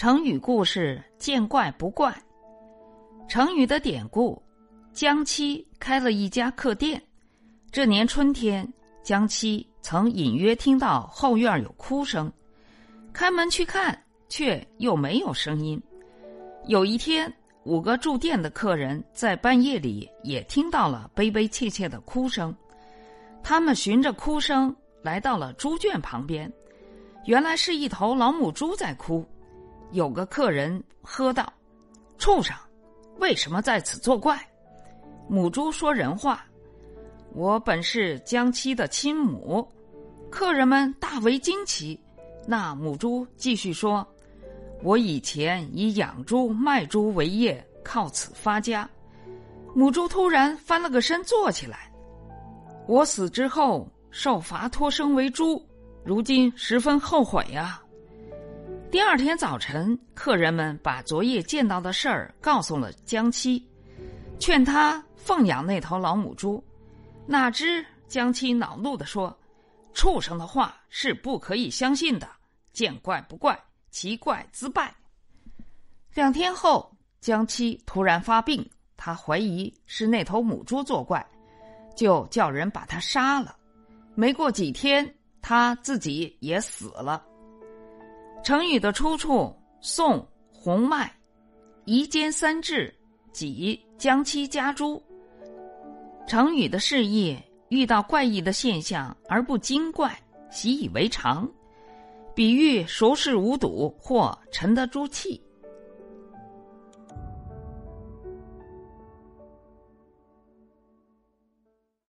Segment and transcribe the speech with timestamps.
[0.00, 2.10] 成语故事见怪不怪。
[3.28, 4.42] 成语的典故：
[4.94, 6.98] 江七开了一家客店。
[7.70, 8.66] 这年春天，
[9.02, 12.32] 江七曾隐约听到后院有哭声，
[13.12, 15.78] 开门去看，却又没有声音。
[16.64, 17.30] 有一天，
[17.64, 22.56] 五个住店的客人在半夜里也听到了悲悲切切的哭声，
[23.42, 26.50] 他们循着哭声来到了猪圈旁边，
[27.26, 29.22] 原来是一头老母猪在哭。
[29.92, 31.52] 有个客人喝道
[32.18, 32.56] ：“畜生，
[33.18, 34.38] 为什么在此作怪？”
[35.28, 36.44] 母猪说人话
[37.34, 39.66] ：“我本是江七的亲母。”
[40.30, 41.98] 客人们大为惊奇。
[42.46, 44.06] 那母猪继续说
[44.82, 48.88] ：“我以前以养猪卖猪为业，靠此发家。”
[49.74, 51.92] 母猪突然翻了个身坐起来
[52.86, 55.64] ：“我死之后受罚托生为猪，
[56.04, 57.82] 如今十分后悔呀。”
[58.90, 63.64] 第二天早晨，客人们把昨夜见到的事儿告诉了江七，
[64.40, 66.62] 劝他奉养那头老母猪。
[67.24, 69.38] 哪知江七恼怒地说
[69.94, 72.28] ：“畜生的话是不可以相信的，
[72.72, 73.56] 见怪不怪，
[73.92, 74.92] 奇怪自败。”
[76.12, 81.24] 两天后，江七突然发病，他怀疑是那头母猪作怪，
[81.94, 83.54] 就叫人把他杀了。
[84.16, 87.24] 没过几天，他自己也死了。
[88.42, 91.06] 成语的出处：宋洪迈，
[91.84, 92.92] 《夷坚三志》
[93.32, 95.00] 己将妻家诸。
[96.26, 97.36] 成语的释义：
[97.68, 100.18] 遇到怪异的现象而不惊怪，
[100.50, 101.48] 习以为常，
[102.34, 105.40] 比喻熟视无睹或沉得住气。